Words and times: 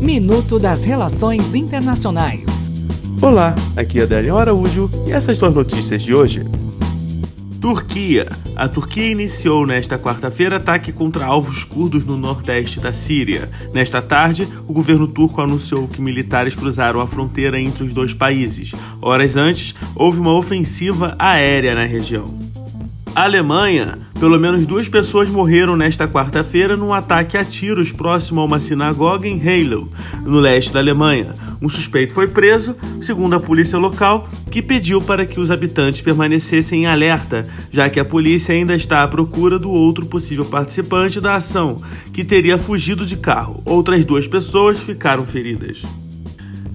Minuto 0.00 0.58
das 0.58 0.82
Relações 0.82 1.54
Internacionais. 1.54 2.70
Olá, 3.20 3.54
aqui 3.76 4.00
é 4.00 4.04
Adélio 4.04 4.38
Araújo 4.38 4.88
e 5.06 5.12
essas 5.12 5.38
duas 5.38 5.54
notícias 5.54 6.02
de 6.02 6.14
hoje. 6.14 6.42
Turquia. 7.60 8.26
A 8.56 8.66
Turquia 8.66 9.10
iniciou 9.10 9.66
nesta 9.66 9.98
quarta-feira 9.98 10.56
ataque 10.56 10.90
contra 10.90 11.26
alvos 11.26 11.64
curdos 11.64 12.02
no 12.06 12.16
nordeste 12.16 12.80
da 12.80 12.94
Síria. 12.94 13.50
Nesta 13.74 14.00
tarde, 14.00 14.48
o 14.66 14.72
governo 14.72 15.06
turco 15.06 15.42
anunciou 15.42 15.86
que 15.86 16.00
militares 16.00 16.54
cruzaram 16.54 16.98
a 17.00 17.06
fronteira 17.06 17.60
entre 17.60 17.84
os 17.84 17.92
dois 17.92 18.14
países. 18.14 18.72
Horas 19.02 19.36
antes, 19.36 19.74
houve 19.94 20.18
uma 20.18 20.32
ofensiva 20.32 21.14
aérea 21.18 21.74
na 21.74 21.84
região. 21.84 22.49
Alemanha. 23.14 23.98
Pelo 24.18 24.38
menos 24.38 24.66
duas 24.66 24.88
pessoas 24.88 25.28
morreram 25.28 25.76
nesta 25.76 26.06
quarta-feira 26.06 26.76
num 26.76 26.94
ataque 26.94 27.36
a 27.36 27.44
tiros 27.44 27.90
próximo 27.90 28.40
a 28.40 28.44
uma 28.44 28.60
sinagoga 28.60 29.26
em 29.26 29.40
Heilau, 29.44 29.88
no 30.24 30.38
leste 30.38 30.72
da 30.72 30.78
Alemanha. 30.78 31.34
Um 31.60 31.68
suspeito 31.68 32.14
foi 32.14 32.28
preso, 32.28 32.74
segundo 33.02 33.34
a 33.34 33.40
polícia 33.40 33.78
local, 33.78 34.28
que 34.50 34.62
pediu 34.62 35.00
para 35.02 35.26
que 35.26 35.40
os 35.40 35.50
habitantes 35.50 36.00
permanecessem 36.00 36.82
em 36.82 36.86
alerta, 36.86 37.46
já 37.70 37.90
que 37.90 38.00
a 38.00 38.04
polícia 38.04 38.54
ainda 38.54 38.74
está 38.74 39.02
à 39.02 39.08
procura 39.08 39.58
do 39.58 39.70
outro 39.70 40.06
possível 40.06 40.44
participante 40.44 41.20
da 41.20 41.34
ação, 41.34 41.82
que 42.12 42.24
teria 42.24 42.58
fugido 42.58 43.04
de 43.04 43.16
carro. 43.16 43.62
Outras 43.64 44.04
duas 44.04 44.26
pessoas 44.26 44.78
ficaram 44.78 45.26
feridas. 45.26 45.82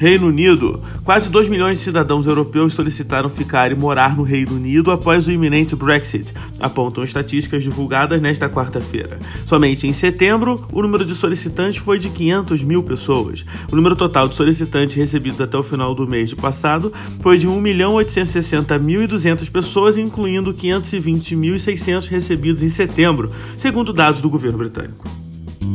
Reino 0.00 0.28
Unido. 0.28 0.82
Quase 1.04 1.28
2 1.28 1.46
milhões 1.46 1.76
de 1.76 1.84
cidadãos 1.84 2.26
europeus 2.26 2.72
solicitaram 2.72 3.28
ficar 3.28 3.70
e 3.70 3.74
morar 3.74 4.16
no 4.16 4.22
Reino 4.22 4.54
Unido 4.54 4.90
após 4.90 5.26
o 5.26 5.30
iminente 5.30 5.76
Brexit, 5.76 6.32
apontam 6.58 7.04
estatísticas 7.04 7.62
divulgadas 7.62 8.18
nesta 8.18 8.48
quarta-feira. 8.48 9.18
Somente 9.46 9.86
em 9.86 9.92
setembro, 9.92 10.66
o 10.72 10.80
número 10.80 11.04
de 11.04 11.14
solicitantes 11.14 11.82
foi 11.82 11.98
de 11.98 12.08
500 12.08 12.64
mil 12.64 12.82
pessoas. 12.82 13.44
O 13.70 13.76
número 13.76 13.94
total 13.94 14.26
de 14.26 14.36
solicitantes 14.36 14.96
recebidos 14.96 15.38
até 15.38 15.58
o 15.58 15.62
final 15.62 15.94
do 15.94 16.08
mês 16.08 16.30
de 16.30 16.36
passado 16.36 16.90
foi 17.20 17.36
de 17.36 17.46
1.860.200 17.46 19.50
pessoas, 19.50 19.98
incluindo 19.98 20.54
520.600 20.54 22.08
recebidos 22.08 22.62
em 22.62 22.70
setembro, 22.70 23.30
segundo 23.58 23.92
dados 23.92 24.22
do 24.22 24.30
governo 24.30 24.56
britânico. 24.56 25.19